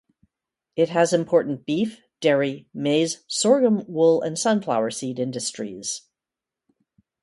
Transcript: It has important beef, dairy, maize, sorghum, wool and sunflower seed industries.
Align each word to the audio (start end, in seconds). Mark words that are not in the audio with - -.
It 0.75 0.89
has 0.89 1.13
important 1.13 1.63
beef, 1.63 2.01
dairy, 2.21 2.67
maize, 2.73 3.23
sorghum, 3.27 3.83
wool 3.87 4.23
and 4.23 4.35
sunflower 4.35 4.89
seed 4.89 5.19
industries. 5.19 6.07